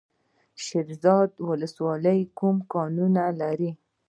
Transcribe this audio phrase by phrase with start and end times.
[0.03, 0.03] د
[0.65, 3.71] شیرزاد ولسوالۍ کوم کانونه لري؟